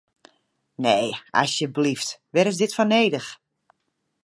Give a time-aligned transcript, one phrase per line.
[0.83, 1.07] Nee,
[1.41, 3.29] asjeblyft, wêr is dit foar nedich?